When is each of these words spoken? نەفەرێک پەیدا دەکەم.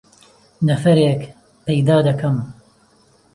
نەفەرێک 0.67 1.21
پەیدا 1.65 1.97
دەکەم. 2.07 2.37